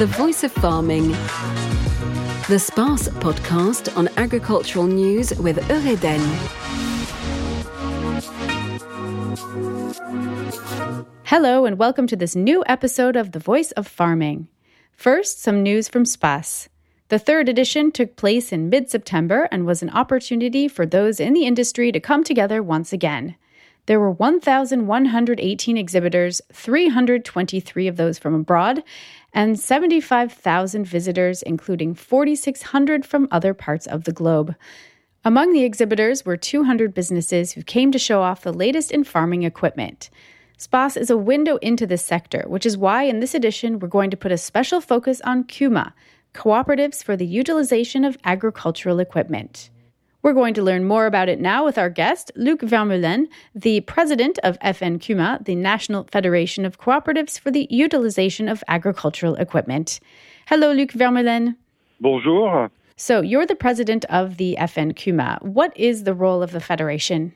The 0.00 0.06
Voice 0.06 0.44
of 0.44 0.52
Farming. 0.52 1.08
The 2.48 2.58
SPACE 2.58 3.10
podcast 3.20 3.94
on 3.98 4.08
agricultural 4.16 4.86
news 4.86 5.38
with 5.38 5.58
Eureden. 5.68 6.20
Hello, 11.24 11.66
and 11.66 11.76
welcome 11.76 12.06
to 12.06 12.16
this 12.16 12.34
new 12.34 12.64
episode 12.66 13.14
of 13.14 13.32
The 13.32 13.38
Voice 13.40 13.72
of 13.72 13.86
Farming. 13.86 14.48
First, 14.94 15.42
some 15.42 15.62
news 15.62 15.86
from 15.86 16.06
SPACE. 16.06 16.70
The 17.08 17.18
third 17.18 17.50
edition 17.50 17.92
took 17.92 18.16
place 18.16 18.52
in 18.52 18.70
mid 18.70 18.88
September 18.88 19.48
and 19.52 19.66
was 19.66 19.82
an 19.82 19.90
opportunity 19.90 20.66
for 20.66 20.86
those 20.86 21.20
in 21.20 21.34
the 21.34 21.44
industry 21.44 21.92
to 21.92 22.00
come 22.00 22.24
together 22.24 22.62
once 22.62 22.94
again. 22.94 23.36
There 23.90 23.98
were 23.98 24.12
1,118 24.12 25.76
exhibitors, 25.76 26.40
323 26.52 27.88
of 27.88 27.96
those 27.96 28.20
from 28.20 28.36
abroad, 28.36 28.84
and 29.32 29.58
75,000 29.58 30.84
visitors, 30.84 31.42
including 31.42 31.96
4,600 31.96 33.04
from 33.04 33.26
other 33.32 33.52
parts 33.52 33.88
of 33.88 34.04
the 34.04 34.12
globe. 34.12 34.54
Among 35.24 35.52
the 35.52 35.64
exhibitors 35.64 36.24
were 36.24 36.36
200 36.36 36.94
businesses 36.94 37.50
who 37.50 37.64
came 37.64 37.90
to 37.90 37.98
show 37.98 38.22
off 38.22 38.44
the 38.44 38.52
latest 38.52 38.92
in 38.92 39.02
farming 39.02 39.42
equipment. 39.42 40.08
SPACE 40.56 40.96
is 40.96 41.10
a 41.10 41.16
window 41.16 41.56
into 41.56 41.84
this 41.84 42.04
sector, 42.04 42.44
which 42.46 42.64
is 42.64 42.78
why 42.78 43.02
in 43.02 43.18
this 43.18 43.34
edition 43.34 43.80
we're 43.80 43.88
going 43.88 44.12
to 44.12 44.16
put 44.16 44.30
a 44.30 44.38
special 44.38 44.80
focus 44.80 45.20
on 45.22 45.42
CUMA, 45.42 45.92
Cooperatives 46.32 47.02
for 47.02 47.16
the 47.16 47.26
Utilization 47.26 48.04
of 48.04 48.16
Agricultural 48.22 49.00
Equipment. 49.00 49.68
We're 50.22 50.34
going 50.34 50.52
to 50.54 50.62
learn 50.62 50.84
more 50.84 51.06
about 51.06 51.30
it 51.30 51.40
now 51.40 51.64
with 51.64 51.78
our 51.78 51.88
guest, 51.88 52.30
Luc 52.36 52.60
Vermeulen, 52.60 53.28
the 53.54 53.80
president 53.80 54.38
of 54.42 54.58
FN 54.58 55.00
CUMA, 55.00 55.40
the 55.42 55.54
National 55.54 56.04
Federation 56.12 56.66
of 56.66 56.78
Cooperatives 56.78 57.40
for 57.40 57.50
the 57.50 57.66
Utilization 57.70 58.46
of 58.46 58.62
Agricultural 58.68 59.36
Equipment. 59.36 59.98
Hello, 60.46 60.72
Luc 60.72 60.90
Vermeulen. 60.92 61.56
Bonjour. 62.00 62.70
So, 62.96 63.22
you're 63.22 63.46
the 63.46 63.54
president 63.54 64.04
of 64.10 64.36
the 64.36 64.58
FN 64.60 64.94
CUMA. 64.94 65.38
What 65.40 65.74
is 65.74 66.04
the 66.04 66.12
role 66.12 66.42
of 66.42 66.52
the 66.52 66.60
federation? 66.60 67.34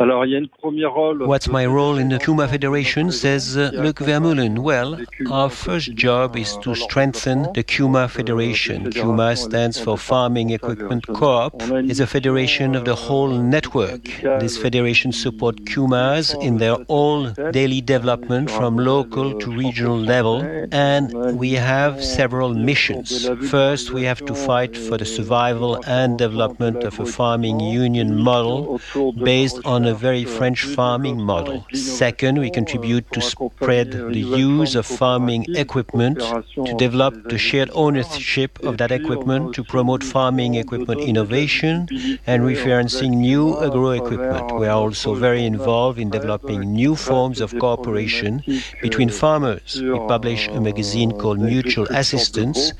What's 0.00 1.48
my 1.48 1.66
role 1.66 1.98
in 1.98 2.08
the 2.08 2.20
CUMA 2.20 2.46
Federation, 2.46 3.10
says 3.10 3.56
uh, 3.56 3.72
Luc 3.74 3.96
Vermeulen. 3.96 4.60
Well, 4.60 5.00
our 5.28 5.50
first 5.50 5.94
job 5.94 6.36
is 6.36 6.56
to 6.58 6.76
strengthen 6.76 7.52
the 7.54 7.64
CUMA 7.64 8.06
Federation. 8.08 8.92
CUMA 8.92 9.34
stands 9.34 9.80
for 9.80 9.98
Farming 9.98 10.50
Equipment 10.50 11.04
Co-op. 11.08 11.54
It's 11.90 11.98
a 11.98 12.06
federation 12.06 12.76
of 12.76 12.84
the 12.84 12.94
whole 12.94 13.28
network. 13.28 14.04
This 14.38 14.56
federation 14.56 15.10
supports 15.10 15.62
CUMAs 15.62 16.32
in 16.40 16.58
their 16.58 16.76
all 16.86 17.30
daily 17.50 17.80
development 17.80 18.52
from 18.52 18.76
local 18.76 19.36
to 19.40 19.50
regional 19.50 19.98
level, 19.98 20.42
and 20.70 21.36
we 21.36 21.54
have 21.54 22.04
several 22.04 22.54
missions. 22.54 23.28
First, 23.50 23.90
we 23.90 24.04
have 24.04 24.24
to 24.26 24.34
fight 24.34 24.76
for 24.76 24.96
the 24.96 25.06
survival 25.06 25.82
and 25.88 26.16
development 26.16 26.84
of 26.84 27.00
a 27.00 27.06
farming 27.06 27.58
union 27.58 28.14
model 28.14 28.80
based 29.24 29.58
on 29.64 29.87
a 29.88 29.94
very 29.94 30.24
French 30.24 30.64
farming 30.64 31.20
model. 31.20 31.66
Second, 31.72 32.38
we 32.38 32.50
contribute 32.50 33.10
to 33.12 33.20
spread 33.20 33.90
the 33.92 34.20
use 34.20 34.74
of 34.74 34.86
farming 34.86 35.46
equipment, 35.54 36.18
to 36.66 36.74
develop 36.76 37.14
the 37.28 37.38
shared 37.38 37.70
ownership 37.72 38.58
of 38.64 38.76
that 38.78 38.92
equipment, 38.92 39.54
to 39.54 39.64
promote 39.64 40.04
farming 40.04 40.54
equipment 40.54 41.00
innovation, 41.00 41.88
and 42.26 42.42
referencing 42.42 43.16
new 43.16 43.58
agro 43.64 43.90
equipment. 43.90 44.54
We 44.60 44.66
are 44.66 44.76
also 44.76 45.14
very 45.14 45.44
involved 45.44 45.98
in 45.98 46.10
developing 46.10 46.60
new 46.72 46.94
forms 46.94 47.40
of 47.40 47.58
cooperation 47.58 48.42
between 48.82 49.08
farmers. 49.08 49.80
We 49.80 49.98
publish 50.14 50.48
a 50.48 50.60
magazine 50.60 51.12
called 51.12 51.40
Mutual 51.40 51.86
Assistance 51.90 52.72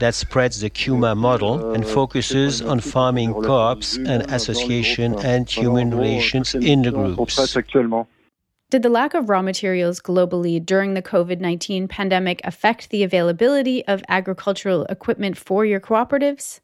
that 0.00 0.14
spreads 0.14 0.60
the 0.60 0.70
CUMA 0.70 1.14
model 1.14 1.72
and 1.74 1.86
focuses 1.86 2.60
on 2.60 2.80
farming 2.80 3.34
co-ops 3.34 3.96
and 3.96 4.22
association 4.32 5.14
and 5.20 5.48
human 5.48 5.94
relations 5.94 6.45
in 6.54 6.82
the 6.82 6.90
groups. 6.90 7.36
Did 8.68 8.82
the 8.82 8.88
lack 8.88 9.14
of 9.14 9.28
raw 9.28 9.42
materials 9.42 10.00
globally 10.00 10.64
during 10.64 10.94
the 10.94 11.02
COVID 11.02 11.40
19 11.40 11.86
pandemic 11.86 12.40
affect 12.44 12.90
the 12.90 13.04
availability 13.04 13.86
of 13.86 14.02
agricultural 14.08 14.84
equipment 14.86 15.36
for 15.36 15.64
your 15.64 15.80
cooperatives? 15.80 16.60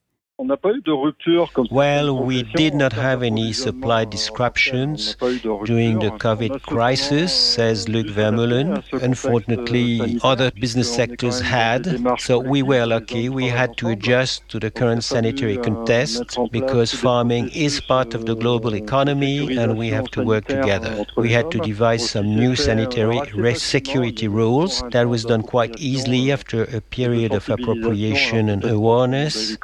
Well, 1.70 2.24
we 2.24 2.42
did 2.42 2.74
not 2.74 2.92
have 2.92 3.22
any 3.22 3.52
supply 3.52 4.04
disruptions 4.04 5.16
during 5.16 5.98
the 6.00 6.10
COVID 6.18 6.62
crisis, 6.62 7.32
says 7.32 7.88
Luc 7.88 8.06
Vermeulen. 8.06 8.82
Unfortunately, 8.92 10.18
other 10.22 10.50
business 10.50 10.92
sectors 10.92 11.40
had, 11.40 12.04
so 12.18 12.38
we 12.38 12.62
were 12.62 12.84
lucky. 12.86 13.28
We 13.28 13.46
had 13.46 13.76
to 13.78 13.88
adjust 13.88 14.48
to 14.48 14.58
the 14.58 14.70
current 14.70 15.04
sanitary 15.04 15.58
contest 15.58 16.36
because 16.50 16.92
farming 16.92 17.50
is 17.50 17.80
part 17.80 18.14
of 18.14 18.26
the 18.26 18.34
global 18.34 18.74
economy 18.74 19.56
and 19.56 19.78
we 19.78 19.88
have 19.88 20.10
to 20.12 20.22
work 20.24 20.46
together. 20.46 21.04
We 21.16 21.30
had 21.32 21.50
to 21.52 21.58
devise 21.60 22.10
some 22.10 22.34
new 22.34 22.56
sanitary 22.56 23.20
security 23.54 24.28
rules. 24.28 24.82
That 24.90 25.08
was 25.08 25.24
done 25.24 25.42
quite 25.42 25.78
easily 25.78 26.32
after 26.32 26.64
a 26.64 26.80
period 26.80 27.32
of 27.32 27.48
appropriation 27.48 28.48
and 28.48 28.64
awareness, 28.64 29.56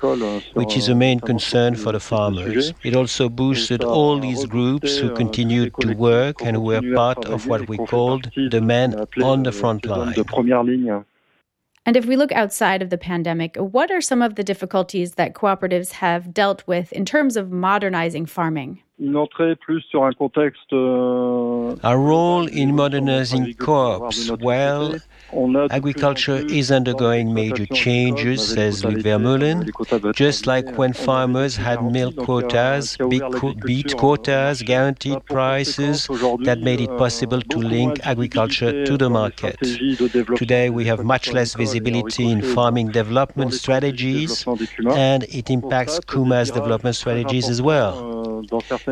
which 0.69 0.77
is 0.77 0.89
a 0.89 0.95
main 0.95 1.19
concern 1.19 1.75
for 1.75 1.93
the 1.93 2.01
farmers. 2.01 2.75
It 2.85 2.95
also 2.95 3.31
boosted 3.31 3.83
all 3.83 4.21
these 4.21 4.45
groups 4.45 4.99
who 4.99 5.15
continued 5.15 5.73
to 5.81 5.95
work 5.95 6.43
and 6.43 6.63
were 6.63 6.83
part 6.95 7.25
of 7.25 7.47
what 7.47 7.71
we 7.71 7.79
called 7.79 8.31
the 8.51 8.61
men 8.61 9.07
on 9.23 9.45
the 9.45 9.53
front 9.53 9.87
line. 9.87 10.15
And 11.87 11.97
if 11.97 12.05
we 12.05 12.17
look 12.17 12.33
outside 12.33 12.83
of 12.83 12.91
the 12.91 12.99
pandemic, 12.99 13.57
what 13.57 13.91
are 13.91 14.03
some 14.03 14.21
of 14.21 14.35
the 14.35 14.45
difficulties 14.45 15.15
that 15.15 15.33
cooperatives 15.33 15.93
have 15.93 16.35
dealt 16.35 16.67
with 16.67 16.93
in 16.93 17.07
terms 17.07 17.39
of 17.39 17.51
modernizing 17.51 18.27
farming? 18.27 18.83
Our 21.85 21.99
role 21.99 22.49
in 22.49 22.75
modernizing 22.75 23.55
co-ops, 23.55 24.31
well, 24.41 24.97
Agriculture 25.71 26.39
is 26.49 26.73
undergoing 26.73 27.33
major 27.35 27.67
changes, 27.67 28.49
says 28.49 28.85
Luc 28.85 28.97
Vermeulen, 29.05 29.71
just 30.15 30.47
like 30.47 30.77
when 30.79 30.93
farmers 30.95 31.55
had 31.55 31.85
milk 31.93 32.17
quotas, 32.17 32.97
big 33.09 33.23
beet 33.65 33.97
quotas, 33.97 34.63
guaranteed 34.63 35.25
prices 35.27 36.07
that 36.45 36.61
made 36.63 36.81
it 36.81 36.89
possible 36.99 37.43
to 37.43 37.59
link 37.59 38.01
agriculture 38.05 38.85
to 38.85 38.97
the 38.97 39.11
market. 39.11 39.59
Today 40.37 40.71
we 40.71 40.87
have 40.87 41.05
much 41.05 41.33
less 41.33 41.55
visibility 41.55 42.31
in 42.31 42.43
farming 42.43 42.89
development 42.89 43.53
strategies, 43.53 44.45
and 44.91 45.25
it 45.25 45.51
impacts 45.51 46.01
CUMA's 46.01 46.51
development 46.51 46.97
strategies 46.97 47.49
as 47.49 47.61
well. 47.61 48.19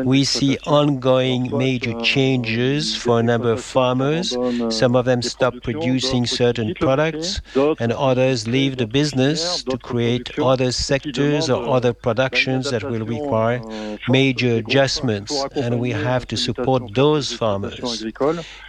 We 0.03 0.23
see 0.23 0.57
ongoing 0.65 1.55
major 1.57 1.99
changes 2.01 2.95
for 2.95 3.19
a 3.19 3.23
number 3.23 3.51
of 3.51 3.63
farmers. 3.63 4.35
Some 4.69 4.95
of 4.95 5.05
them 5.05 5.21
stop 5.21 5.53
producing 5.63 6.25
certain 6.25 6.73
products, 6.79 7.41
and 7.79 7.91
others 7.91 8.47
leave 8.47 8.77
the 8.77 8.87
business 8.87 9.63
to 9.63 9.77
create 9.77 10.37
other 10.39 10.71
sectors 10.71 11.49
or 11.49 11.67
other 11.67 11.93
productions 11.93 12.71
that 12.71 12.83
will 12.83 13.05
require 13.05 13.61
major 14.09 14.55
adjustments, 14.55 15.45
and 15.55 15.79
we 15.79 15.91
have 15.91 16.27
to 16.27 16.37
support 16.37 16.93
those 16.93 17.33
farmers. 17.33 18.05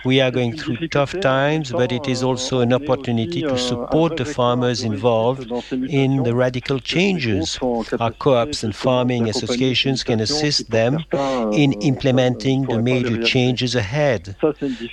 We 0.04 0.20
are 0.20 0.30
going 0.30 0.56
through 0.56 0.88
tough 0.88 1.18
times, 1.20 1.72
but 1.72 1.92
it 1.92 2.08
is 2.08 2.22
also 2.22 2.60
an 2.60 2.72
opportunity 2.72 3.42
to 3.42 3.58
support 3.58 4.16
the 4.16 4.24
farmers 4.24 4.82
involved 4.82 5.50
in 5.72 6.22
the 6.22 6.34
radical 6.34 6.78
changes. 6.78 7.58
Our 7.98 8.12
co 8.12 8.34
ops 8.34 8.62
and 8.62 8.74
farming 8.74 9.28
associations 9.28 10.04
can 10.04 10.20
assist 10.20 10.70
them 10.70 11.04
in 11.52 11.72
implementing 11.74 12.62
the 12.66 12.80
major 12.80 13.22
changes 13.22 13.74
ahead. 13.74 14.36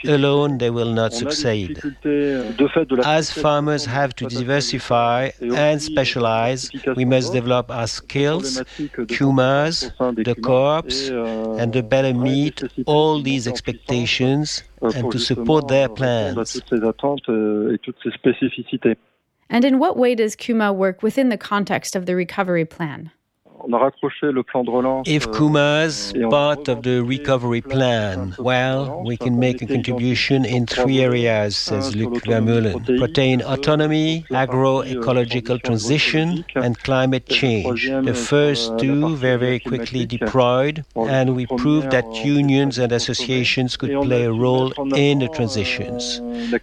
Alone, 0.05 0.57
they 0.57 0.69
will 0.69 0.93
not 0.93 1.13
succeed. 1.13 1.81
As 3.03 3.31
farmers 3.31 3.85
have 3.85 4.15
to 4.15 4.27
diversify 4.27 5.31
and 5.41 5.81
specialize, 5.81 6.69
we 6.95 7.05
must 7.05 7.33
develop 7.33 7.69
our 7.71 7.87
skills, 7.87 8.61
CUMAs, 9.15 9.91
the 10.23 10.35
co-ops, 10.35 11.09
and 11.09 11.73
the 11.73 11.83
better 11.83 12.13
meet 12.13 12.63
all 12.85 13.21
these 13.21 13.47
expectations 13.47 14.63
and 14.81 15.11
to 15.11 15.19
support 15.19 15.67
their 15.67 15.89
plans. 15.89 16.61
And 19.49 19.63
in 19.63 19.77
what 19.79 19.97
way 19.97 20.15
does 20.15 20.35
CUMA 20.35 20.73
work 20.73 21.03
within 21.03 21.29
the 21.29 21.37
context 21.37 21.95
of 21.95 22.05
the 22.05 22.15
recovery 22.15 22.65
plan? 22.65 23.11
If 25.05 25.31
CUMA's 25.31 26.13
part 26.29 26.67
of 26.67 26.83
the 26.83 27.01
recovery 27.01 27.61
plan, 27.61 28.35
well, 28.37 29.03
we 29.03 29.17
can 29.17 29.39
make 29.39 29.61
a 29.61 29.65
contribution 29.65 30.45
in 30.45 30.65
three 30.67 30.99
areas, 31.01 31.57
says 31.57 31.95
Luc 31.95 32.23
Vermeulen 32.23 32.97
protein 32.97 33.41
autonomy, 33.41 34.25
agroecological 34.31 35.61
transition, 35.63 36.45
and 36.55 36.77
climate 36.79 37.27
change. 37.27 37.87
The 37.87 38.13
first 38.13 38.77
two 38.77 39.01
were 39.01 39.15
very 39.15 39.59
quickly 39.59 40.05
deployed, 40.05 40.85
and 40.95 41.35
we 41.35 41.45
proved 41.47 41.91
that 41.91 42.05
unions 42.25 42.77
and 42.77 42.91
associations 42.91 43.77
could 43.77 43.91
play 44.01 44.23
a 44.25 44.31
role 44.31 44.71
in 44.93 45.19
the 45.19 45.27
transitions. 45.29 46.21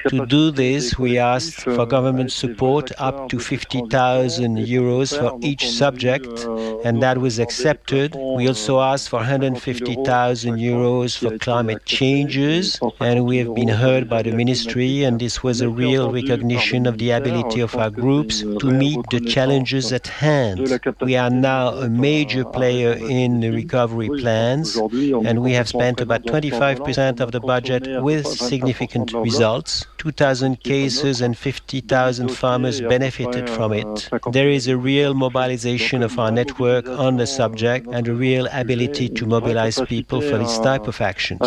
To 0.09 0.27
do 0.27 0.51
this, 0.51 0.99
we 0.99 1.19
asked 1.19 1.63
for 1.63 1.87
government 1.87 2.33
support 2.33 2.93
up 2.99 3.29
to 3.31 3.39
50,000 3.39 4.57
euros 4.59 5.19
for 5.19 5.39
each 5.43 5.69
subject, 5.71 6.47
and 6.85 6.92
that 7.01 7.19
was 7.19 7.39
accepted. 7.39 8.15
We 8.15 8.49
also 8.49 8.81
asked 8.81 9.09
for 9.09 9.17
150,000 9.17 10.57
euros 10.57 11.17
for 11.17 11.39
climate 11.39 11.85
changes, 11.87 12.81
and 13.01 13.25
we 13.25 13.37
have 13.39 13.55
been 13.55 13.69
heard 13.69 14.09
by 14.09 14.23
the 14.23 14.33
ministry, 14.33 15.05
and 15.05 15.21
this 15.21 15.43
was 15.43 15.61
a 15.61 15.69
real 15.69 16.11
recognition 16.11 16.87
of 16.87 16.99
the 16.99 17.13
ability 17.13 17.61
of 17.61 17.77
our 17.77 17.91
groups 17.91 18.41
to 18.41 18.67
meet 18.71 18.99
the 19.11 19.21
challenges 19.21 19.93
at 19.93 20.07
hand. 20.09 20.69
We 21.01 21.17
are 21.17 21.31
now 21.31 21.69
a 21.69 21.89
major 21.89 22.45
player 22.45 22.93
in 22.93 23.41
the 23.41 23.51
recovery 23.51 24.09
plans, 24.09 24.77
and 24.77 25.43
we 25.43 25.53
have 25.53 25.69
spent 25.69 26.01
about 26.01 26.25
25% 26.25 27.21
of 27.21 27.33
the 27.33 27.41
budget 27.41 28.03
with 28.03 28.27
significant 28.27 29.13
results. 29.13 29.87
2,000 29.99 30.61
cases 30.65 31.21
and 31.21 31.39
50,000 31.39 32.29
farmers 32.29 32.81
benefited 32.81 33.49
from 33.49 33.73
it. 33.73 34.09
There 34.33 34.49
is 34.49 34.67
a 34.67 34.77
real 34.77 35.15
mobilization 35.15 36.03
of 36.03 36.19
our 36.19 36.33
network 36.33 36.82
on 36.89 37.17
the 37.17 37.27
subject 37.27 37.87
and 37.91 38.09
a 38.09 38.15
real 38.15 38.49
ability 38.53 39.09
to 39.09 39.27
mobilize 39.27 39.81
people 39.83 40.21
for 40.21 40.39
this 40.39 40.59
type 40.59 40.87
of 40.87 41.01
actions. 41.01 41.41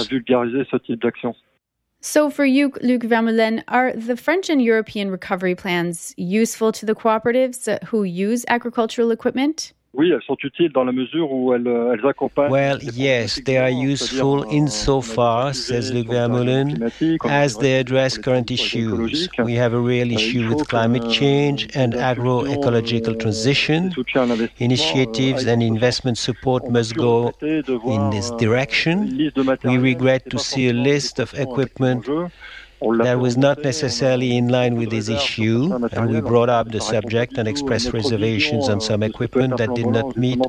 So, 2.02 2.30
for 2.30 2.46
you, 2.46 2.72
Luc 2.82 3.02
Vermeulen, 3.02 3.64
are 3.68 3.92
the 3.94 4.16
French 4.16 4.50
and 4.50 4.62
European 4.62 5.10
recovery 5.10 5.56
plans 5.56 6.14
useful 6.18 6.72
to 6.74 6.86
the 6.86 6.94
cooperatives 6.94 7.84
who 7.86 8.04
use 8.04 8.46
agricultural 8.48 9.10
equipment? 9.10 9.74
Oui, 9.98 10.12
elles 10.12 10.22
sont 10.28 10.38
utiles 10.44 10.72
dans 10.74 10.84
la 10.84 10.92
mesure 10.92 11.32
où 11.32 11.54
elles, 11.54 11.68
euh, 11.68 11.94
elles 11.94 12.06
accompagnent. 12.06 12.52
Well, 12.52 12.80
yes, 12.82 13.42
they 13.46 13.58
are 13.58 13.70
useful 13.70 14.46
insofar, 14.52 15.54
says 15.56 15.92
Luc 15.94 16.08
Vermeulen, 16.08 16.92
as 17.24 17.58
they 17.58 17.80
address 17.80 18.18
current 18.18 18.52
issues. 18.52 19.30
We 19.40 19.56
have 19.56 19.74
a 19.74 19.80
real 19.80 20.12
issue 20.12 20.50
with 20.50 20.68
climate 20.68 21.10
change 21.10 21.68
and 21.76 21.94
agroecological 21.94 23.18
transition. 23.20 23.94
Initiatives 24.60 25.46
and 25.46 25.64
investment 25.64 26.18
support 26.18 26.70
must 26.70 26.96
go 26.96 27.32
in 27.42 28.10
this 28.10 28.32
direction. 28.32 29.32
We 29.64 29.78
regret 29.78 30.30
to 30.30 30.40
see 30.40 30.70
a 30.70 30.74
list 30.74 31.20
of 31.20 31.34
equipment 31.36 32.08
that 32.94 33.20
was 33.20 33.38
not 33.38 33.64
necessarily 33.64 34.38
in 34.38 34.48
line 34.50 34.76
with 34.76 34.92
this 34.92 35.10
issue, 35.10 35.74
and 35.92 36.10
we 36.10 36.22
brought 36.22 36.50
up 36.50 36.72
the 36.72 36.80
subject 36.80 37.38
and 37.38 37.48
expressed 37.48 37.92
reservations 37.94 38.70
on 38.70 38.80
some 38.80 39.02
equipment 39.02 39.58
that 39.58 39.74
did 39.74 39.88
not 39.88 40.16
meet 40.16 40.40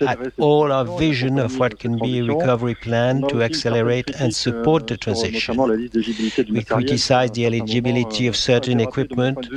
at 0.00 0.32
all 0.38 0.72
our 0.72 0.84
vision 0.98 1.38
of 1.38 1.58
what 1.58 1.78
can 1.78 1.98
be 1.98 2.18
a 2.18 2.24
recovery 2.24 2.74
plan 2.74 3.22
to 3.28 3.42
accelerate 3.42 4.10
and 4.18 4.34
support 4.34 4.86
the 4.88 4.96
transition. 4.96 5.56
We 6.50 6.64
criticized 6.64 7.34
the 7.34 7.46
eligibility 7.46 8.26
of 8.26 8.36
certain 8.36 8.80
equipment 8.80 9.48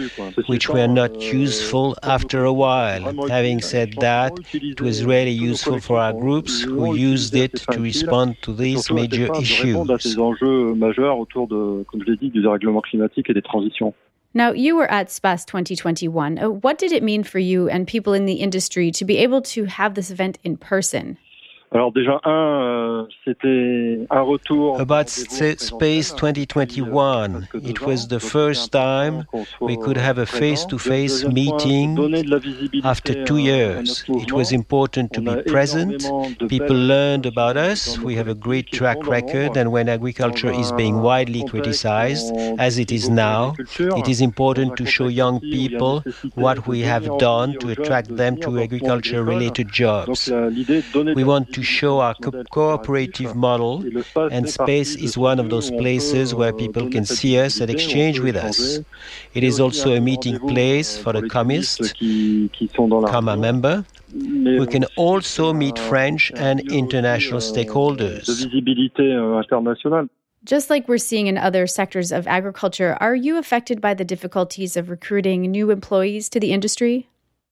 which 0.48 0.70
were 0.70 0.88
not 0.88 1.20
useful 1.20 1.98
after 2.04 2.44
a 2.44 2.54
while. 2.54 3.28
Having 3.28 3.62
said 3.62 3.94
that, 4.00 4.34
it 4.54 4.82
was 4.82 5.04
really 5.04 5.32
useful 5.32 5.80
for 5.80 5.98
our 5.98 6.14
groups 6.14 6.62
who 6.62 6.94
used 6.96 7.36
it 7.36 7.56
to 7.72 7.80
respond 7.82 8.42
to 8.44 8.54
these 8.54 8.92
major 8.92 9.34
issues 9.36 9.88
du 12.32 12.42
dérèglement 12.42 12.82
climatique 12.82 13.30
et 13.30 13.34
des 13.34 13.42
transitions. 13.42 13.94
Now, 14.34 14.52
you 14.52 14.76
were 14.76 14.92
at 14.92 15.10
SPACE 15.10 15.46
2021. 15.46 16.38
Uh, 16.38 16.50
what 16.50 16.78
did 16.78 16.92
it 16.92 17.02
mean 17.02 17.24
for 17.24 17.40
you 17.40 17.70
and 17.70 17.88
people 17.88 18.14
in 18.14 18.26
the 18.26 18.36
industry 18.36 18.92
to 18.92 19.06
be 19.06 19.18
able 19.18 19.42
to 19.54 19.66
have 19.66 19.96
this 19.96 20.12
event 20.12 20.38
in 20.44 20.58
person? 20.58 21.18
Alors 21.74 21.92
déjà 21.92 22.22
un, 22.24 22.32
euh, 22.32 23.04
c'était 23.26 24.08
un 24.10 24.22
retour. 24.22 24.80
About 24.80 25.08
Space 25.08 26.16
2021, 26.16 27.42
it 27.62 27.82
was 27.82 28.08
the 28.08 28.20
first 28.20 28.72
time 28.72 29.26
we 29.60 29.76
could 29.78 29.98
have 29.98 30.18
a 30.18 30.26
face-to-face 30.26 31.26
meeting 31.26 31.98
after 32.86 33.26
two 33.26 33.38
years. 33.38 34.06
It 34.08 34.32
was 34.32 34.54
important 34.54 35.12
to 35.12 35.22
be 35.22 35.44
present. 35.44 36.10
People 36.48 36.78
learned 36.78 37.26
about 37.26 37.58
us. 37.58 38.00
We 38.00 38.16
have 38.16 38.30
a 38.30 38.36
great 38.36 38.72
track 38.72 39.06
record, 39.06 39.58
and 39.58 39.70
when 39.70 39.90
agriculture 39.90 40.52
is 40.52 40.72
being 40.72 41.02
widely 41.02 41.44
criticized, 41.44 42.34
as 42.60 42.80
it 42.80 42.94
is 42.94 43.10
now, 43.10 43.56
it 43.78 44.08
is 44.08 44.22
important 44.22 44.78
to 44.78 44.86
show 44.86 45.10
young 45.10 45.42
people 45.42 46.02
what 46.36 46.66
we 46.66 46.80
have 46.80 47.06
done 47.20 47.58
to 47.60 47.72
attract 47.72 48.16
them 48.16 48.38
to 48.38 48.58
agriculture-related 48.58 49.68
jobs. 49.74 50.32
We 51.14 51.26
want 51.26 51.57
to 51.58 51.64
show 51.64 52.00
our 52.00 52.14
co- 52.14 52.44
cooperative 52.52 53.36
model, 53.36 53.84
and 54.32 54.48
space 54.48 54.96
is 54.96 55.18
one 55.18 55.40
of 55.40 55.50
those 55.50 55.72
places 55.72 56.36
where 56.36 56.54
people 56.54 56.88
can 56.96 57.04
see 57.04 57.40
us 57.40 57.60
and 57.60 57.72
exchange 57.72 58.20
with 58.20 58.36
us. 58.36 58.80
It 59.34 59.44
is 59.44 59.60
also 59.60 59.96
a 59.96 60.00
meeting 60.00 60.38
place 60.54 60.90
for 61.04 61.14
the 61.14 61.28
commists, 61.28 61.94
CUMA 61.94 63.38
member. 63.38 63.84
We 64.62 64.68
can 64.68 64.86
also 64.96 65.52
meet 65.52 65.80
French 65.80 66.32
and 66.36 66.60
international 66.72 67.42
stakeholders. 67.42 68.26
Just 70.44 70.70
like 70.70 70.88
we're 70.88 71.06
seeing 71.10 71.26
in 71.28 71.38
other 71.38 71.66
sectors 71.66 72.12
of 72.12 72.28
agriculture, 72.28 72.96
are 73.02 73.16
you 73.16 73.38
affected 73.38 73.82
by 73.82 73.94
the 73.96 74.06
difficulties 74.06 74.78
of 74.78 74.90
recruiting 74.90 75.42
new 75.42 75.72
employees 75.72 76.30
to 76.30 76.40
the 76.40 76.52
industry? 76.54 77.10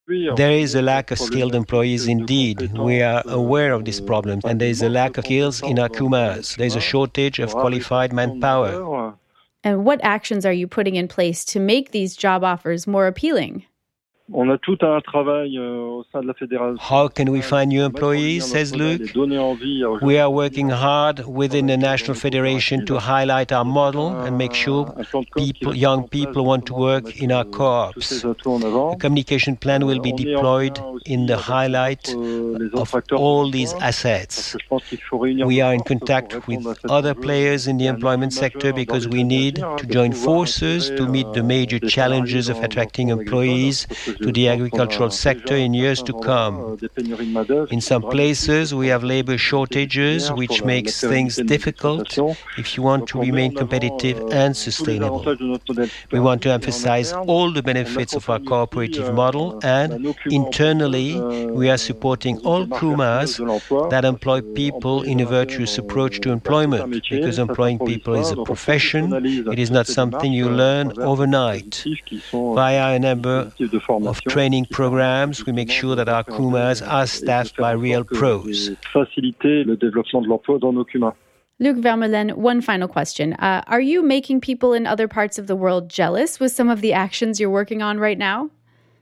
There 0.07 0.51
is 0.51 0.75
a 0.75 0.83
lack 0.83 1.09
of 1.09 1.17
skilled 1.17 1.55
employees 1.55 2.07
indeed. 2.07 2.77
We 2.77 3.01
are 3.01 3.23
aware 3.25 3.73
of 3.73 3.85
this 3.85 3.99
problem, 3.99 4.39
and 4.45 4.61
there 4.61 4.69
is 4.69 4.83
a 4.83 4.89
lack 4.89 5.17
of 5.17 5.25
skills 5.25 5.63
in 5.63 5.79
our 5.79 5.89
CUMAs. 5.89 6.57
There 6.57 6.67
is 6.67 6.75
a 6.75 6.79
shortage 6.81 7.39
of 7.39 7.51
qualified 7.51 8.13
manpower. 8.13 9.15
And 9.63 9.83
what 9.83 9.99
actions 10.03 10.45
are 10.45 10.53
you 10.53 10.67
putting 10.67 10.95
in 10.95 11.07
place 11.07 11.43
to 11.45 11.59
make 11.59 11.89
these 11.89 12.15
job 12.15 12.43
offers 12.43 12.85
more 12.85 13.07
appealing? 13.07 13.65
On 14.33 14.49
a 14.49 14.57
tout 14.57 14.77
un 14.81 14.99
travail 15.01 15.59
euh, 15.59 15.99
au 15.99 16.05
sein 16.11 16.21
de 16.21 16.27
la 16.27 16.33
fédération. 16.33 16.81
How 16.89 17.07
can 17.07 17.29
we 17.29 17.43
find 17.43 17.67
new 17.67 17.83
employees, 17.83 18.41
says 18.41 18.75
Luc? 18.75 19.13
We 20.01 20.17
are 20.17 20.31
working 20.31 20.69
hard 20.69 21.23
within 21.27 21.67
the 21.67 21.77
National 21.77 22.15
Federation 22.15 22.85
to 22.85 22.97
highlight 22.97 23.51
our 23.51 23.63
model 23.63 24.07
and 24.25 24.35
make 24.35 24.55
sure 24.55 24.91
people, 25.37 25.75
young 25.75 26.07
people 26.07 26.43
want 26.43 26.65
to 26.65 26.73
work 26.73 27.21
in 27.21 27.31
our 27.31 27.45
co-ops. 27.45 28.23
The 28.23 28.97
communication 28.99 29.57
plan 29.57 29.85
will 29.85 29.99
be 29.99 30.11
deployed 30.11 30.79
in 31.05 31.27
the 31.27 31.37
highlight 31.37 32.09
of 32.09 32.95
all 33.13 33.51
these 33.51 33.73
assets. 33.73 34.55
We 35.21 35.61
are 35.61 35.73
in 35.73 35.81
contact 35.81 36.47
with 36.47 36.65
other 36.89 37.13
players 37.13 37.67
in 37.67 37.77
the 37.77 37.85
employment 37.85 38.33
sector 38.33 38.73
because 38.73 39.07
we 39.07 39.23
need 39.23 39.57
to 39.57 39.85
join 39.87 40.13
forces 40.13 40.89
to 40.89 41.07
meet 41.07 41.31
the 41.33 41.43
major 41.43 41.77
challenges 41.77 42.49
of 42.49 42.57
attracting 42.63 43.09
employees 43.09 43.85
to 44.17 44.31
the 44.31 44.47
agricultural 44.49 45.09
sector 45.09 45.55
in 45.55 45.73
years 45.73 46.01
to 46.03 46.13
come. 46.21 46.77
In 47.71 47.81
some 47.81 48.01
places, 48.01 48.73
we 48.73 48.87
have 48.87 49.03
labor 49.03 49.37
shortages, 49.37 50.31
which 50.31 50.63
makes 50.63 51.01
things 51.01 51.37
difficult 51.37 52.17
if 52.57 52.75
you 52.75 52.83
want 52.83 53.07
to 53.09 53.19
remain 53.19 53.53
competitive 53.55 54.17
and 54.31 54.55
sustainable. 54.55 55.23
We 56.11 56.19
want 56.19 56.41
to 56.43 56.51
emphasize 56.51 57.13
all 57.13 57.51
the 57.51 57.63
benefits 57.63 58.13
of 58.15 58.29
our 58.29 58.39
cooperative 58.39 59.13
model, 59.13 59.59
and 59.63 60.15
internally, 60.29 61.19
we 61.51 61.69
are 61.69 61.77
supporting 61.77 62.37
all 62.39 62.65
CUMAs 62.67 63.37
that 63.89 64.05
employ 64.05 64.41
people 64.41 65.03
in 65.03 65.19
a 65.19 65.25
virtuous 65.25 65.77
approach 65.77 66.21
to 66.21 66.31
employment, 66.31 67.03
because 67.09 67.39
employing 67.39 67.79
people 67.79 68.15
is 68.15 68.31
a 68.31 68.43
profession, 68.43 69.13
it 69.51 69.59
is 69.59 69.71
not 69.71 69.87
something 69.87 70.31
you 70.31 70.49
learn 70.49 70.91
overnight. 70.99 71.83
Via 72.31 72.95
a 72.95 72.99
number 72.99 73.51
of 74.07 74.21
training 74.21 74.65
programs, 74.71 75.45
we 75.45 75.51
make 75.51 75.69
sure 75.69 75.95
that 75.95 76.09
our 76.09 76.23
CUMAs 76.23 76.81
are 76.81 77.07
staffed 77.07 77.57
by 77.57 77.71
real 77.71 78.03
pros. 78.03 78.69
Luc 81.59 81.77
Vermeulen, 81.77 82.33
one 82.35 82.61
final 82.61 82.87
question. 82.87 83.33
Uh, 83.33 83.63
are 83.67 83.79
you 83.79 84.03
making 84.03 84.41
people 84.41 84.73
in 84.73 84.85
other 84.85 85.07
parts 85.07 85.39
of 85.39 85.47
the 85.47 85.55
world 85.55 85.89
jealous 85.89 86.39
with 86.39 86.51
some 86.51 86.69
of 86.69 86.81
the 86.81 86.91
actions 86.91 87.39
you're 87.39 87.49
working 87.49 87.81
on 87.81 87.97
right 87.97 88.17
now? 88.17 88.49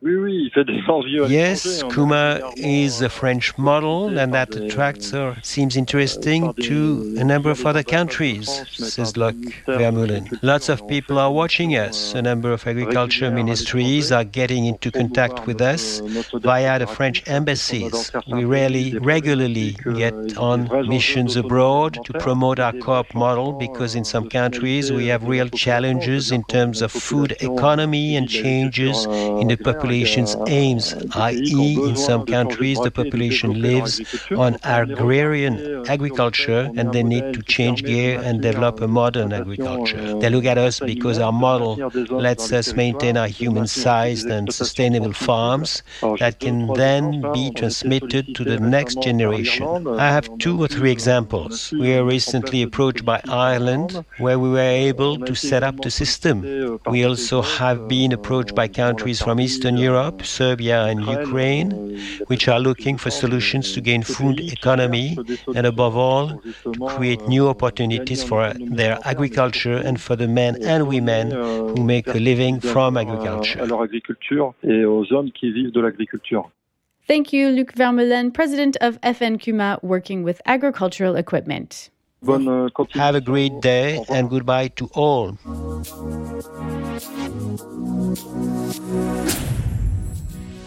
Yes, 0.05 1.81
CUMA 1.83 2.51
is 2.57 3.01
a 3.01 3.07
French 3.07 3.57
model, 3.57 4.19
and 4.19 4.33
that 4.33 4.53
attracts 4.53 5.13
or 5.13 5.37
seems 5.43 5.77
interesting 5.77 6.53
to 6.55 7.15
a 7.17 7.23
number 7.23 7.49
of 7.49 7.65
other 7.65 7.83
countries, 7.83 8.49
says 8.69 9.15
Luc 9.15 9.35
Vermeulen. 9.65 10.27
Lots 10.41 10.67
of 10.67 10.85
people 10.89 11.17
are 11.19 11.31
watching 11.31 11.77
us. 11.77 12.13
A 12.15 12.21
number 12.21 12.51
of 12.51 12.67
agriculture 12.67 13.31
ministries 13.31 14.11
are 14.11 14.25
getting 14.25 14.65
into 14.65 14.91
contact 14.91 15.45
with 15.45 15.61
us 15.61 16.01
via 16.33 16.79
the 16.79 16.87
French 16.87 17.23
embassies. 17.27 18.11
We 18.27 18.43
rarely, 18.43 18.97
regularly 18.97 19.77
get 19.95 20.35
on 20.35 20.67
missions 20.89 21.37
abroad 21.37 21.97
to 22.03 22.13
promote 22.19 22.59
our 22.59 22.73
co-op 22.73 23.15
model 23.15 23.53
because 23.53 23.95
in 23.95 24.03
some 24.03 24.27
countries 24.27 24.91
we 24.91 25.07
have 25.07 25.23
real 25.23 25.47
challenges 25.47 26.29
in 26.29 26.43
terms 26.43 26.81
of 26.81 26.91
food 26.91 27.37
economy 27.39 28.17
and 28.17 28.27
changes 28.27 29.05
in 29.05 29.47
the 29.47 29.55
population's 29.93 30.35
aims, 30.47 30.95
i.e., 31.15 31.77
in 31.87 31.95
some 31.95 32.25
countries 32.25 32.79
the 32.79 32.89
population 32.89 33.61
lives 33.61 34.01
on 34.31 34.57
agrarian 34.63 35.85
agriculture 35.87 36.71
and 36.75 36.91
they 36.93 37.03
need 37.03 37.33
to 37.33 37.41
change 37.43 37.83
gear 37.83 38.19
and 38.23 38.41
develop 38.41 38.81
a 38.81 38.87
modern 38.87 39.31
agriculture. 39.31 40.19
They 40.19 40.29
look 40.31 40.45
at 40.45 40.57
us 40.57 40.79
because 40.79 41.19
our 41.19 41.31
model 41.31 41.75
lets 42.09 42.51
us 42.51 42.73
maintain 42.73 43.17
our 43.17 43.27
human 43.27 43.67
sized 43.67 44.25
and 44.25 44.51
sustainable 44.51 45.13
farms 45.13 45.83
that 46.17 46.39
can 46.39 46.73
then 46.73 47.21
be 47.31 47.51
transmitted 47.51 48.33
to 48.35 48.43
the 48.43 48.59
next 48.59 48.99
generation. 49.03 49.87
I 49.87 50.07
have 50.07 50.27
two 50.39 50.59
or 50.59 50.67
three 50.67 50.91
examples. 50.91 51.71
We 51.71 51.89
were 51.93 52.05
recently 52.05 52.63
approached 52.63 53.05
by 53.05 53.21
Ireland 53.29 54.03
where 54.17 54.39
we 54.39 54.49
were 54.49 54.73
able 54.89 55.19
to 55.19 55.35
set 55.35 55.61
up 55.61 55.81
the 55.81 55.91
system. 55.91 56.79
We 56.87 57.05
also 57.05 57.43
have 57.43 57.87
been 57.87 58.11
approached 58.11 58.55
by 58.55 58.67
countries 58.69 59.21
from 59.21 59.39
Eastern 59.39 59.77
Europe, 59.77 59.82
Serbia, 60.23 60.85
and 60.85 61.05
Ukraine, 61.05 61.69
which 62.27 62.47
are 62.47 62.59
looking 62.59 62.97
for 62.97 63.09
solutions 63.09 63.73
to 63.73 63.81
gain 63.81 64.03
food 64.03 64.39
economy 64.39 65.17
and, 65.55 65.65
above 65.65 65.95
all, 65.95 66.41
to 66.63 66.79
create 66.95 67.21
new 67.27 67.47
opportunities 67.47 68.23
for 68.23 68.53
their 68.59 68.99
agriculture 69.03 69.77
and 69.77 69.99
for 69.99 70.15
the 70.15 70.27
men 70.27 70.61
and 70.63 70.87
women 70.87 71.31
who 71.31 71.83
make 71.83 72.07
a 72.07 72.19
living 72.19 72.59
from 72.59 72.97
agriculture. 72.97 73.59
Thank 77.05 77.33
you, 77.33 77.49
Luc 77.49 77.73
Vermeulen, 77.73 78.33
president 78.33 78.77
of 78.79 78.99
FN 79.01 79.37
CUMA, 79.37 79.79
working 79.81 80.23
with 80.23 80.41
agricultural 80.45 81.15
equipment. 81.17 81.89
Have 82.25 83.15
a 83.15 83.21
great 83.21 83.59
day 83.59 84.03
and 84.09 84.29
goodbye 84.29 84.69
to 84.69 84.89
all. 84.93 85.37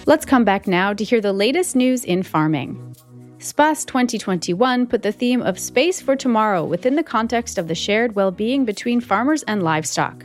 Let's 0.09 0.25
come 0.25 0.45
back 0.45 0.69
now 0.69 0.93
to 0.93 1.03
hear 1.03 1.21
the 1.21 1.33
latest 1.33 1.75
news 1.75 2.05
in 2.05 2.23
farming. 2.23 2.95
SPACE 3.41 3.85
2021 3.87 4.87
put 4.87 5.03
the 5.03 5.11
theme 5.11 5.43
of 5.43 5.59
Space 5.59 6.01
for 6.01 6.15
Tomorrow 6.15 6.65
within 6.65 6.95
the 6.95 7.03
context 7.03 7.59
of 7.59 7.67
the 7.67 7.75
shared 7.75 8.15
well 8.15 8.31
being 8.31 8.65
between 8.65 9.01
farmers 9.01 9.43
and 9.49 9.65
livestock. 9.65 10.25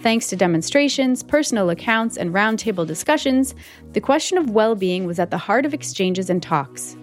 Thanks 0.00 0.28
to 0.28 0.36
demonstrations, 0.36 1.22
personal 1.22 1.68
accounts, 1.68 2.16
and 2.16 2.32
roundtable 2.32 2.86
discussions, 2.86 3.54
the 3.92 4.00
question 4.00 4.38
of 4.38 4.48
well 4.48 4.74
being 4.74 5.04
was 5.04 5.18
at 5.18 5.30
the 5.30 5.36
heart 5.36 5.66
of 5.66 5.74
exchanges 5.74 6.30
and 6.30 6.42
talks. 6.42 6.96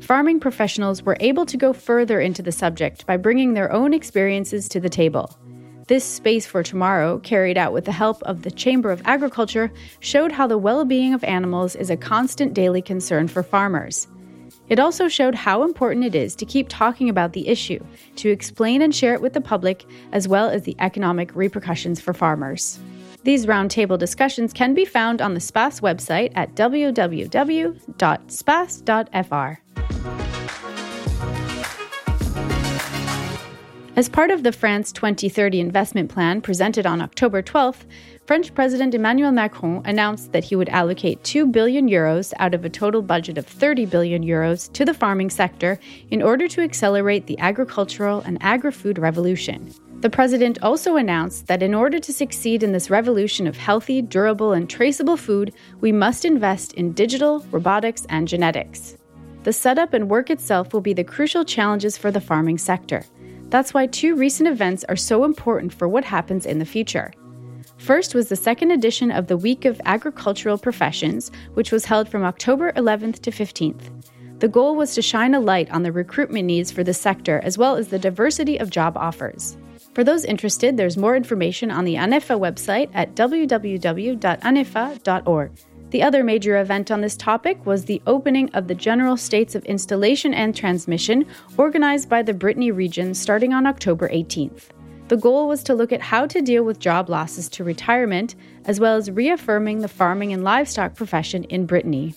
Farming 0.00 0.40
professionals 0.40 1.02
were 1.02 1.18
able 1.20 1.44
to 1.44 1.58
go 1.58 1.74
further 1.74 2.22
into 2.22 2.40
the 2.40 2.52
subject 2.52 3.04
by 3.06 3.18
bringing 3.18 3.52
their 3.52 3.70
own 3.70 3.92
experiences 3.92 4.66
to 4.70 4.80
the 4.80 4.88
table. 4.88 5.38
This 5.90 6.04
Space 6.04 6.46
for 6.46 6.62
Tomorrow, 6.62 7.18
carried 7.18 7.58
out 7.58 7.72
with 7.72 7.84
the 7.84 7.90
help 7.90 8.22
of 8.22 8.42
the 8.42 8.50
Chamber 8.52 8.92
of 8.92 9.02
Agriculture, 9.04 9.72
showed 9.98 10.30
how 10.30 10.46
the 10.46 10.56
well 10.56 10.84
being 10.84 11.14
of 11.14 11.24
animals 11.24 11.74
is 11.74 11.90
a 11.90 11.96
constant 11.96 12.54
daily 12.54 12.80
concern 12.80 13.26
for 13.26 13.42
farmers. 13.42 14.06
It 14.68 14.78
also 14.78 15.08
showed 15.08 15.34
how 15.34 15.64
important 15.64 16.04
it 16.04 16.14
is 16.14 16.36
to 16.36 16.46
keep 16.46 16.68
talking 16.68 17.08
about 17.08 17.32
the 17.32 17.48
issue, 17.48 17.84
to 18.14 18.28
explain 18.28 18.82
and 18.82 18.94
share 18.94 19.14
it 19.14 19.20
with 19.20 19.32
the 19.32 19.40
public, 19.40 19.84
as 20.12 20.28
well 20.28 20.48
as 20.48 20.62
the 20.62 20.76
economic 20.78 21.34
repercussions 21.34 22.00
for 22.00 22.14
farmers. 22.14 22.78
These 23.24 23.46
roundtable 23.46 23.98
discussions 23.98 24.52
can 24.52 24.74
be 24.74 24.84
found 24.84 25.20
on 25.20 25.34
the 25.34 25.40
SPACE 25.40 25.80
website 25.80 26.30
at 26.36 26.54
www.space.fr. 26.54 27.00
As 34.00 34.08
part 34.08 34.30
of 34.30 34.44
the 34.44 34.50
France 34.50 34.92
2030 34.92 35.60
investment 35.60 36.08
plan 36.10 36.40
presented 36.40 36.86
on 36.86 37.02
October 37.02 37.42
12th, 37.42 37.84
French 38.24 38.54
President 38.54 38.94
Emmanuel 38.94 39.30
Macron 39.30 39.82
announced 39.84 40.32
that 40.32 40.42
he 40.42 40.56
would 40.56 40.70
allocate 40.70 41.22
2 41.22 41.44
billion 41.48 41.86
euros 41.86 42.32
out 42.38 42.54
of 42.54 42.64
a 42.64 42.70
total 42.70 43.02
budget 43.02 43.36
of 43.36 43.46
30 43.46 43.84
billion 43.84 44.24
euros 44.24 44.72
to 44.72 44.86
the 44.86 44.94
farming 44.94 45.28
sector 45.28 45.78
in 46.10 46.22
order 46.22 46.48
to 46.48 46.62
accelerate 46.62 47.26
the 47.26 47.38
agricultural 47.40 48.22
and 48.22 48.38
agri-food 48.40 48.98
revolution. 48.98 49.70
The 50.00 50.08
president 50.08 50.58
also 50.62 50.96
announced 50.96 51.48
that 51.48 51.62
in 51.62 51.74
order 51.74 51.98
to 51.98 52.10
succeed 52.10 52.62
in 52.62 52.72
this 52.72 52.88
revolution 52.88 53.46
of 53.46 53.58
healthy, 53.58 54.00
durable, 54.00 54.54
and 54.54 54.70
traceable 54.70 55.18
food, 55.18 55.52
we 55.82 55.92
must 55.92 56.24
invest 56.24 56.72
in 56.72 56.94
digital, 56.94 57.40
robotics, 57.50 58.06
and 58.08 58.26
genetics. 58.26 58.96
The 59.42 59.52
setup 59.52 59.92
and 59.92 60.08
work 60.08 60.30
itself 60.30 60.72
will 60.72 60.80
be 60.80 60.94
the 60.94 61.04
crucial 61.04 61.44
challenges 61.44 61.98
for 61.98 62.10
the 62.10 62.20
farming 62.22 62.56
sector. 62.56 63.04
That's 63.50 63.74
why 63.74 63.86
two 63.86 64.14
recent 64.14 64.48
events 64.48 64.84
are 64.88 64.96
so 64.96 65.24
important 65.24 65.72
for 65.72 65.88
what 65.88 66.04
happens 66.04 66.46
in 66.46 66.60
the 66.60 66.64
future. 66.64 67.12
First 67.78 68.14
was 68.14 68.28
the 68.28 68.36
second 68.36 68.70
edition 68.70 69.10
of 69.10 69.26
the 69.26 69.36
Week 69.36 69.64
of 69.64 69.80
Agricultural 69.84 70.56
Professions, 70.58 71.32
which 71.54 71.72
was 71.72 71.84
held 71.84 72.08
from 72.08 72.22
October 72.24 72.72
11th 72.72 73.20
to 73.22 73.30
15th. 73.30 73.90
The 74.38 74.48
goal 74.48 74.76
was 74.76 74.94
to 74.94 75.02
shine 75.02 75.34
a 75.34 75.40
light 75.40 75.70
on 75.70 75.82
the 75.82 75.90
recruitment 75.92 76.46
needs 76.46 76.70
for 76.70 76.84
the 76.84 76.94
sector 76.94 77.40
as 77.42 77.58
well 77.58 77.76
as 77.76 77.88
the 77.88 77.98
diversity 77.98 78.56
of 78.58 78.70
job 78.70 78.96
offers. 78.96 79.56
For 79.94 80.04
those 80.04 80.24
interested, 80.24 80.76
there's 80.76 80.96
more 80.96 81.16
information 81.16 81.70
on 81.70 81.84
the 81.84 81.96
ANEFA 81.96 82.38
website 82.38 82.90
at 82.94 83.14
www.anefa.org. 83.16 84.20
The 85.90 86.04
other 86.04 86.22
major 86.22 86.60
event 86.60 86.92
on 86.92 87.00
this 87.00 87.16
topic 87.16 87.66
was 87.66 87.84
the 87.84 88.00
opening 88.06 88.48
of 88.54 88.68
the 88.68 88.76
General 88.76 89.16
States 89.16 89.56
of 89.56 89.64
Installation 89.64 90.32
and 90.32 90.54
Transmission, 90.54 91.26
organized 91.56 92.08
by 92.08 92.22
the 92.22 92.32
Brittany 92.32 92.70
region 92.70 93.12
starting 93.12 93.52
on 93.52 93.66
October 93.66 94.08
18th. 94.08 94.68
The 95.08 95.16
goal 95.16 95.48
was 95.48 95.64
to 95.64 95.74
look 95.74 95.90
at 95.90 96.00
how 96.00 96.26
to 96.26 96.40
deal 96.40 96.62
with 96.62 96.78
job 96.78 97.10
losses 97.10 97.48
to 97.48 97.64
retirement, 97.64 98.36
as 98.66 98.78
well 98.78 98.94
as 98.94 99.10
reaffirming 99.10 99.80
the 99.80 99.88
farming 99.88 100.32
and 100.32 100.44
livestock 100.44 100.94
profession 100.94 101.42
in 101.44 101.66
Brittany. 101.66 102.14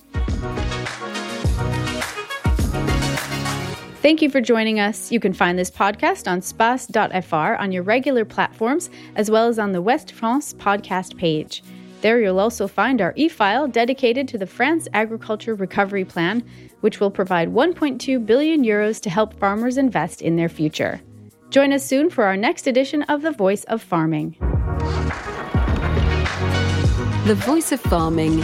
Thank 4.04 4.22
you 4.22 4.30
for 4.30 4.42
joining 4.42 4.80
us. 4.80 5.12
You 5.12 5.20
can 5.20 5.34
find 5.34 5.58
this 5.58 5.72
podcast 5.72 6.30
on 6.30 6.44
space.fr 6.44 7.36
on 7.36 7.72
your 7.72 7.82
regular 7.82 8.26
platforms, 8.26 8.92
as 9.16 9.32
well 9.32 9.48
as 9.48 9.58
on 9.58 9.72
the 9.72 9.82
West 9.82 10.12
France 10.12 10.54
podcast 10.54 11.18
page. 11.18 11.64
There 12.04 12.20
you'll 12.20 12.42
also 12.42 12.68
find 12.68 13.00
our 13.00 13.14
e 13.16 13.30
file 13.30 13.66
dedicated 13.66 14.28
to 14.28 14.38
the 14.38 14.46
France 14.46 14.90
Agriculture 14.94 15.56
Recovery 15.56 16.04
Plan, 16.04 16.44
which 16.82 17.00
will 17.00 17.10
provide 17.10 17.54
1.2 17.54 18.26
billion 18.26 18.62
euros 18.62 19.00
to 19.04 19.10
help 19.10 19.40
farmers 19.40 19.78
invest 19.78 20.22
in 20.22 20.36
their 20.36 20.50
future. 20.50 21.00
Join 21.50 21.72
us 21.72 21.86
soon 21.86 22.10
for 22.10 22.26
our 22.26 22.36
next 22.36 22.68
edition 22.68 23.04
of 23.04 23.22
The 23.22 23.32
Voice 23.32 23.64
of 23.66 23.82
Farming. 23.82 24.36
The 27.26 27.36
Voice 27.46 27.72
of 27.72 27.80
Farming. 27.80 28.42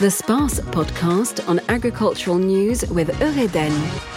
The 0.00 0.10
SPACE 0.10 0.58
podcast 0.72 1.48
on 1.48 1.60
agricultural 1.68 2.38
news 2.38 2.84
with 2.90 3.08
Eureden. 3.20 4.15